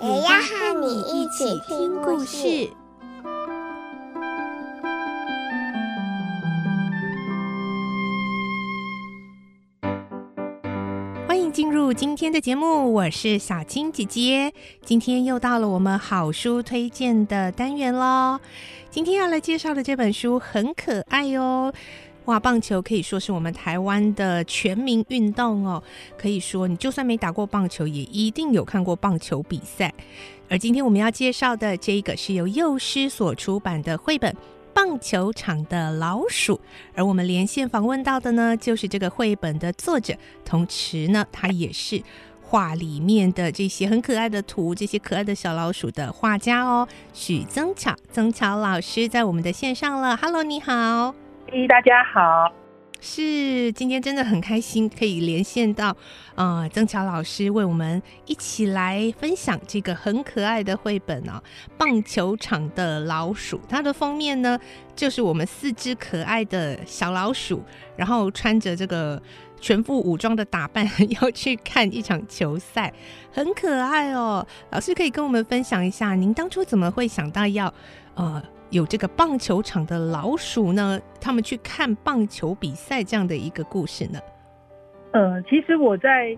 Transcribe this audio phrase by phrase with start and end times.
[0.00, 2.70] 也要和你一起听故事。
[11.26, 14.52] 欢迎进入今天的节目，我是小青姐姐。
[14.84, 18.38] 今天又到了我们好书推荐的单元喽。
[18.90, 21.72] 今天要来介绍的这本书很可爱哦。
[22.28, 25.82] 哇，棒球可以说是我们台湾的全民运动哦。
[26.18, 29.90] 可以说，你就算没打过棒球，也一定有看过棒球比赛。
[30.50, 34.30] 而今天我们要介绍的这一个是由幼师所出版的绘本
[34.74, 36.56] 《棒球场的老鼠》。
[36.94, 42.02] 而我们连线访问到的呢，就是这个绘本的作者，同时呢，他也是
[42.42, 46.86] 画里面的这些很可爱的图、这些可爱的小老鼠的画家哦。
[47.14, 50.14] 许增巧，增巧老师在我们的线上了。
[50.14, 51.27] Hello，你好。
[51.66, 52.52] 大家好，
[53.00, 55.96] 是今天真的很开心可以连线到，
[56.34, 61.42] 呃，曾巧老师为我们一起来分享这个很可爱的绘本哦，
[61.78, 63.56] 《棒球场的老鼠》。
[63.68, 64.58] 它的封面呢，
[64.94, 67.62] 就是我们四只可爱的小老鼠，
[67.96, 69.20] 然后穿着这个
[69.60, 70.86] 全副武装的打扮，
[71.20, 72.92] 要去看一场球赛，
[73.32, 74.46] 很可爱哦。
[74.70, 77.72] 老师可以跟我们分享一下，您当初怎么会想到要，
[78.14, 78.42] 呃。
[78.70, 84.18] 有这个棒球场的老鼠呢，他们去看棒球比赛这样的一个故事呢。
[85.12, 86.36] 呃，其实我在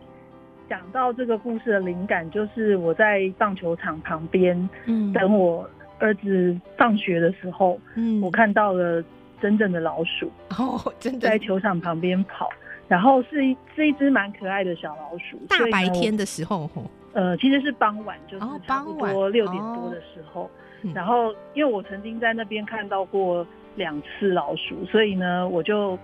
[0.69, 9.03] 讲到这个故事的灵感，就是我在棒球场旁边，嗯，等我儿子放学的时候，嗯，我看到了
[9.42, 12.48] 真正的老鼠，哦，真的在球场旁边跑，
[12.86, 15.36] 然后是一是一只蛮可爱的小老鼠。
[15.48, 16.70] 大白天的时候，
[17.13, 20.42] 呃，其实是傍晚，就是差不多六点多的时候。
[20.45, 20.51] 哦
[20.95, 23.46] 然后，因为我曾经在那边看到过
[23.77, 25.98] 两次老鼠，所以呢，我就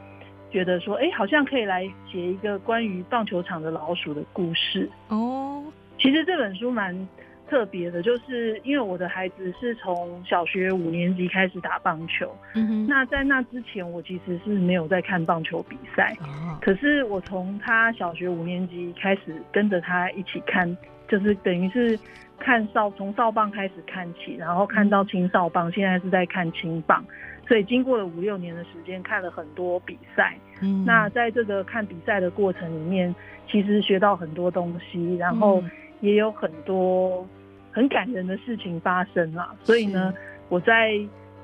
[0.50, 4.88] 觉得说，哎，好像可以来写一个关于棒球场的老鼠的故事。
[5.08, 5.62] 哦。
[5.98, 7.08] 其实这本书蛮
[7.48, 20.68] 特别的，就是因为我的孩子是从小学五年级开始打棒球，嗯哼，那在那之前，我其实是没有在看棒球比赛，哦，可是我从他小学五年级开始跟着他一起看，
[21.08, 21.98] 就是等于是。
[22.38, 27.02] 看少从少棒开始看起，然后看到青少棒，现在是在看青棒，
[27.48, 30.36] 所以经过了五六年的时间，看了很多比赛。
[30.60, 33.12] 嗯，那在这个看比赛的过程里面，
[33.50, 35.64] 其实学到很多东西，然后
[36.00, 37.26] 也有很多
[37.72, 39.56] 很感人的事情发生了。
[39.62, 40.12] 所以呢，
[40.50, 40.92] 我在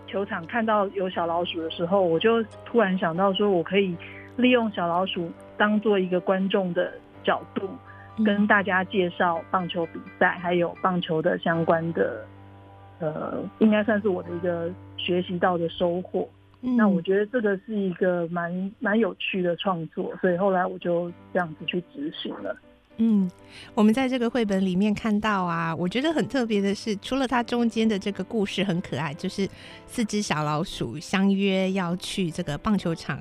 [0.06, 3.96] 球场看到有小老鼠的时候，我就突然想到说，我可以
[4.36, 6.92] 利用小老鼠当做一个观众的
[7.24, 7.66] 角度。
[8.18, 12.26] 跟大家介绍棒球比赛，还有棒球的相关的，
[12.98, 16.28] 呃，应该算是我的一个学习到的收获。
[16.60, 16.76] 嗯。
[16.76, 22.54] 那我觉得这个是一个蛮蛮有趣的创作，所以后来我就这样子去执行了。
[22.98, 23.28] 嗯，
[23.74, 29.48] 我们在这个绘本里面看到啊，我觉得很特别的是，除了它中间的这个故事很可爱，就是
[29.86, 33.18] 四只小老鼠相约要去这个棒球场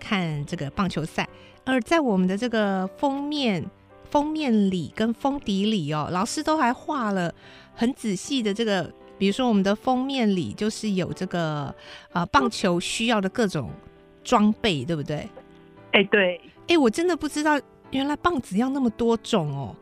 [0.00, 1.28] 看这个棒球赛，
[1.64, 3.64] 而在我们的这个封面。
[4.12, 7.32] 封面里跟封底里哦，老师都还画了
[7.74, 11.74] 很仔细的这个，比如说我们的封面里就是有这个
[12.12, 13.70] 呃棒球需要的各种
[14.22, 15.16] 装备，对不对？
[15.92, 17.58] 哎、欸，对，哎、欸，我真的不知道
[17.90, 19.74] 原来棒子要那么多种哦。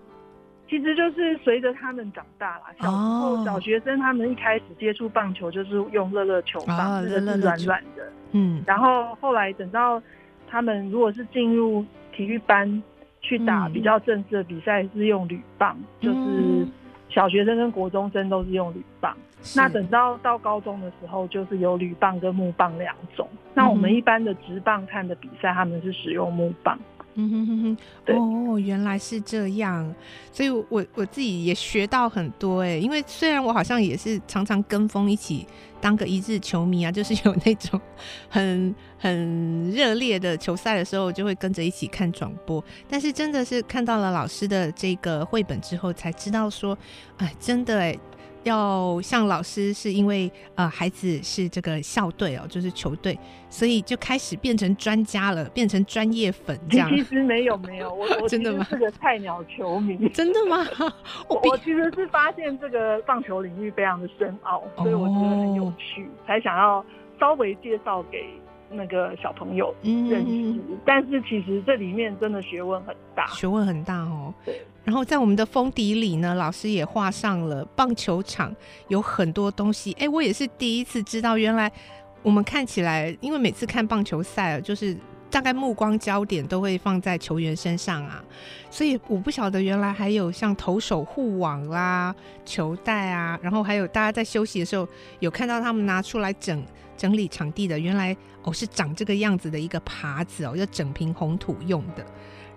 [0.69, 10.01] 其实就是随着他们长大了，小时候小学生他们一开始接触棒球就是用乐乐球棒，这个是软软的，嗯，然后后来等到
[10.47, 11.85] 他们如果是进入
[12.17, 12.81] 体育班。
[13.21, 16.69] 去打比较正式的比赛是用铝棒，嗯，就是
[17.09, 19.17] 小学生跟国中生都是用铝棒。
[19.57, 23.27] 那等到到高中的时候，就是有铝棒跟木棒两种。
[23.55, 26.79] 那我们一般的直棒看的比赛，他们是使用木棒。
[27.15, 28.17] 嗯哼哼哼，对。
[28.17, 29.95] 哦，原来是这样，
[30.33, 35.47] 所以我我自己也学到很多哎，因为虽然我好像也是常常跟风一起
[35.81, 37.81] 当个一日球迷啊， 就是有那种
[38.29, 46.77] 很很热烈的球赛的时候，就会跟着一起看转播，但是真的是看到了老师的这个绘本之后，才知道说，
[47.19, 47.99] 哎，真的哎。
[48.45, 56.89] 要像老师是因为呃孩子是这个校队哦，就是球队，所以就开始变成专家了，变成专业粉这样。
[56.91, 60.09] 其实没有没有，我 我真的是个菜鸟球迷。
[60.09, 60.67] 真的吗？
[61.29, 66.85] 我我其实是发现这个棒球领域非常的深奥，所以我觉得很有趣，哦、才想要
[67.19, 68.25] 稍微介绍给
[68.71, 70.27] 那个小朋友认识。
[70.27, 74.33] 嗯、但是其实这里面真的学问很大，学问很大哦。
[74.45, 74.63] 对。
[74.83, 78.55] 然后在我们的封底里呢，老师也画上了棒球场
[78.89, 79.93] 有很多东西。
[80.01, 81.71] 哎，我也是第一次知道，原来
[82.23, 84.97] 我们看起来，因为每次看棒球赛，就是
[85.31, 88.25] 大概目光焦点都会放在球员身上啊，
[88.71, 92.13] 所以我不晓得原来还有像投手护网啦、
[92.45, 94.89] 球带啊，然后还有大家在休息的时候
[95.21, 96.65] 有看到他们拿出来整
[97.01, 102.05] 整理场地的，原来哦是长这个样子的一个耙子哦，要整平红土用的。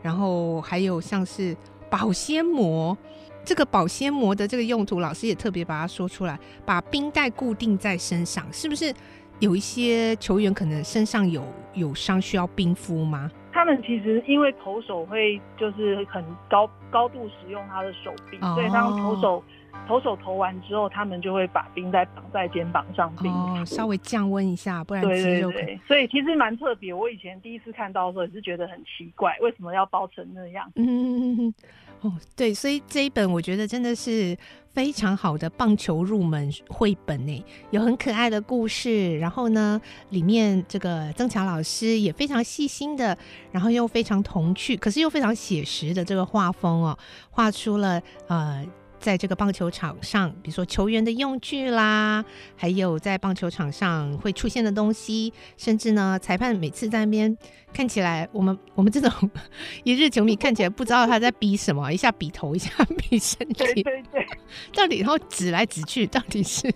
[0.01, 1.55] 然后还有像是。
[1.93, 2.97] 保鲜膜，
[3.45, 8.91] 这个保鲜膜的这个用途，老师也特别把它说出来，把冰袋固定在身上，是不是
[9.37, 11.45] 有一些球员可能身上有
[11.75, 13.29] 有伤需要冰敷吗？
[13.53, 19.43] 他们其实因为投手会就是很高高度使用他的手臂，哦、所以当投手。
[19.87, 25.51] 投手投完之后，他们就会把冰袋绑在肩膀上冰，哦，稍微降温一下，不然肌肉。
[25.51, 26.93] 对对对，所以其实蛮特别。
[26.93, 30.71] 我以前第一次看到的时候也是觉得很奇怪，为什么要包成那样？
[30.75, 31.53] 嗯，
[32.03, 34.37] 哦，对，所以这一本我觉得真的是
[34.73, 39.79] 非常好的棒球入门绘本呢，有很可爱的故事，然后呢，
[40.09, 43.17] 里面这个曾强老师也非常细心的，
[43.53, 46.97] 然后又非常童趣，可是又非常写实的这个画风哦，
[47.31, 48.65] 画出了呃。
[49.03, 52.23] 在这个棒球场上，比如说球员的用具啦，
[52.55, 57.37] 还有在棒球场上会出现的东西，甚至呢，裁判每次在那边
[57.73, 59.11] 看起来，我们我们这种
[59.83, 64.27] 一日球迷看起来不知道他在比什么，一下比头，一下比身体，对对对，
[64.73, 66.73] 到底然后指来指去， 到底是。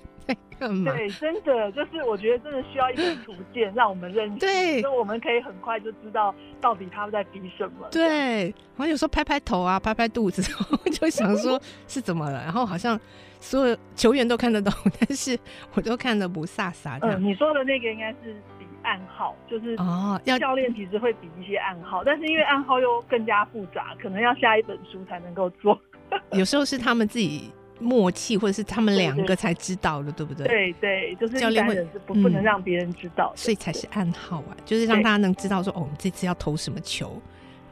[0.59, 7.87] 对，真的就是我觉得真的需要一本图鉴，让我们认识，对，所以我们可以很快就知道到底他们在比什么。
[7.91, 10.41] 对，然后有时候拍拍头啊，拍拍肚子，
[10.83, 12.99] 我就想说 是怎么了，然后好像
[13.39, 15.37] 所有球员都看得懂，但是
[15.75, 16.97] 我都看得不飒飒。
[17.01, 25.79] 嗯，你说的那个应该是比暗号，就是哦，要教练其实会比一些暗号，但是因为暗号又更加复杂，可能要下一本书才能够做。
[26.33, 27.53] 有时候是他们自己。
[27.79, 30.47] 默契，或者是他们两个才知道的，对，不对？
[30.47, 37.21] 对对，就是教练会是不不能让别人知道，所以才是暗号啊，就是让大家能知道说，哦，我们这次要投什么球。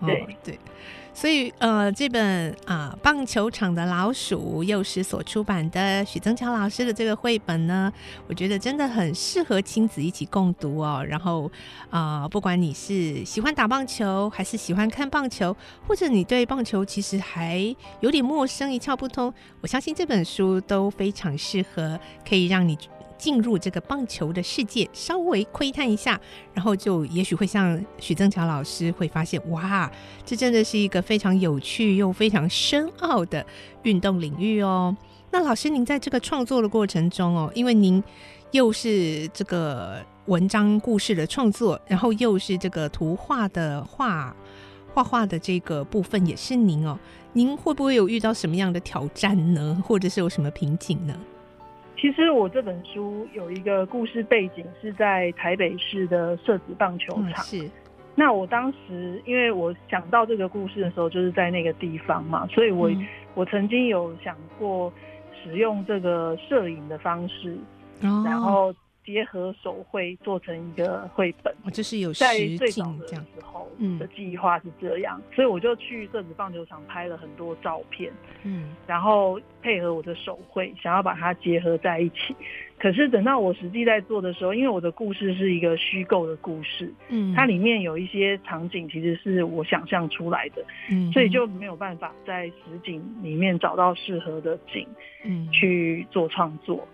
[0.05, 0.59] 对、哦、对。
[1.13, 7.89] 所以，呃，这本啊、呃《棒球场的老鼠》幼时所出版的许增强老师的这个绘本呢，
[8.27, 11.01] 我觉得真的很适合亲子一起共读哦。
[11.07, 11.49] 然后，
[11.89, 15.55] 啊、呃，不管你是喜欢打棒球，还是喜欢看棒球，
[15.87, 21.97] 或者你对棒球其实还有点陌生、一窍不通，我相信这本书都非常适合，
[22.27, 22.77] 可以让你。
[23.17, 26.19] 进入这个棒球的世界，稍微窥探一下，
[26.53, 29.91] 然后就也许会像许增桥老师会发现，哇，
[30.25, 33.45] 这真的是一个非常有趣又非常深奥的
[33.83, 34.95] 运动领域哦。
[35.31, 38.01] 那老师，您在这个创作的过程中哦，因为您
[38.51, 44.35] 又是这个文章故事的创作，然后又是这个图画的画
[44.93, 46.97] 画画的这个部分也是您哦，
[47.33, 49.83] 您会不会有遇到什么样的挑战呢？
[49.85, 51.13] 或者是有什么瓶颈呢？
[52.05, 57.43] 其实我这本书有一个故事背景是在台北市的社子棒球场。
[57.43, 57.67] 是，
[58.13, 62.91] 那我当时因为我想到这个故事的时候，就是在那个地方嘛，所以我
[63.33, 64.93] 我曾经有想过
[65.43, 67.57] 使用这个摄影的方式，
[67.99, 68.71] 然后。
[69.05, 73.69] 结合手绘做成一个绘本，哦，这是有在最早的时候
[73.99, 78.11] 的计划是这样，嗯，所以我就去社子棒球场拍了很多照片，
[78.43, 82.35] 嗯，然后配合我的手绘，想要把它结合在一起。
[82.77, 94.85] 可是等到我实际在做的时候，因为我的故事是一个虚构的故事，嗯，它里面有一些场景其实是我想象出来的，嗯，所以就没有办法在实景里面找到适合的景，
[95.23, 96.85] 嗯，去做创作。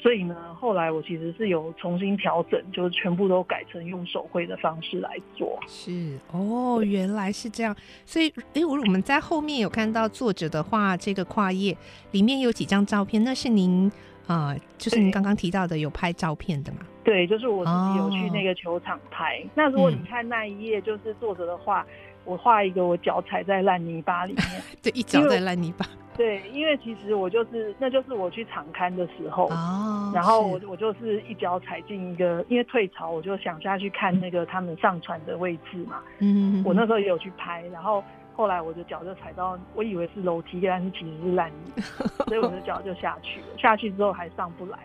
[0.00, 5.58] 所以呢，后来我其实是有重新调整，就是全部都改成用手绘的方式来做。
[5.66, 7.76] 是哦，原来是这样。
[8.06, 11.76] 所以，哎，我我们在后面有看到作者的画，这个跨页
[12.12, 13.90] 里面有几张照片，那是您
[14.26, 16.78] 啊、呃，就是您刚刚提到的有拍照片的吗？
[17.04, 19.38] 对，就是我自己有去那个球场拍。
[19.44, 21.86] 哦、那如果你看那一页，就是作者的画，嗯、
[22.24, 24.46] 我画一个我脚踩在烂泥巴里面，
[24.82, 25.86] 对，一脚在烂泥巴。
[26.20, 36.00] 对，因为其实我就是，那就是我去场刊的时候，哦、然后我我就是一脚踩进一个，因为退潮，我就想下去看那个他们上船的位置嘛。
[36.18, 38.04] 嗯，我那时候也有去拍，然后。
[38.32, 41.82] 后来我的脚就踩到，我以为是楼梯，但是其实是烂泥，
[42.26, 43.46] 所以我的脚就下去了。
[43.58, 44.78] 下去之后还上不来。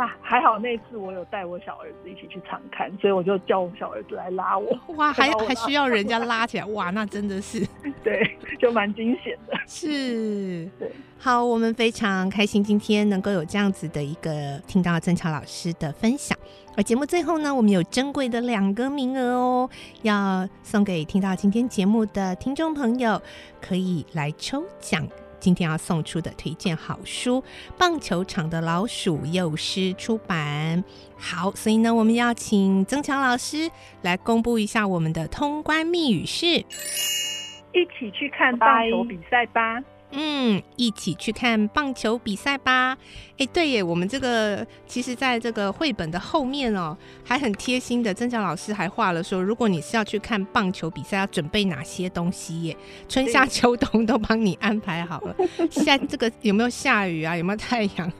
[0.00, 4.74] 那还好，那次我有带我小儿子一起去场看，所以我就叫我小儿子来拉我。
[4.96, 6.64] 哇，还还需要人家拉起来？
[6.64, 7.60] 哇，那真的是，
[8.02, 9.54] 对，就蛮惊险的。
[9.66, 10.90] 是， 对。
[11.18, 16.34] 好，我们非常开心今天能够有这样子的一个听到曾巧老师的分享。
[16.78, 23.20] 而节目最后呢，我们有珍贵的两个名额哦，要送给听到今天节目的听众朋友，
[23.60, 25.06] 可以来抽奖。
[25.40, 27.40] 今天要送出的推荐好书
[27.78, 30.84] 《棒球场的老鼠》，幼师出版。
[31.16, 33.70] 好，所以呢，我们要请曾强老师
[34.02, 39.82] 来公布一下我们的通关密语是：一起去看棒球比赛吧。
[40.12, 42.96] 嗯，一起去看棒球比赛吧。
[43.38, 52.76] 哎，对耶，我们这个其实在这个绘本的后面哦，还很贴心的，曾强老师还画了说，如果你是要去看棒球比赛，要准备哪些东西耶？
[53.08, 55.36] 春夏秋冬都帮你安排好了。
[55.70, 57.36] 现在这个有没有下雨啊？
[57.36, 58.12] 有没有太阳？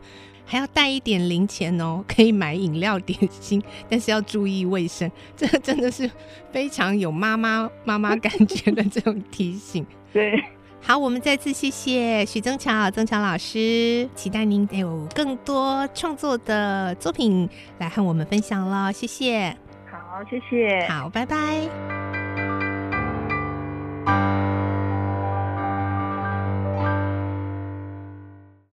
[0.47, 5.11] 还要带一点零钱哦，可以买饮料点心，但是要注意卫生。
[5.37, 6.11] 这个真的是
[6.53, 9.85] 非常有妈妈妈妈感觉的这种提醒。
[10.13, 10.43] 对。
[10.83, 19.57] 好，我们再次谢谢许增强曾强老师，期待您有更多创作的作品来和我们分享了，谢谢。
[19.91, 20.89] 好，谢谢。
[20.89, 22.10] 好，拜拜。